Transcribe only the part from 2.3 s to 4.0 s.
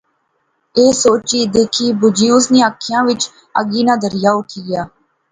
اس نیں اکھی وچ اگی ناں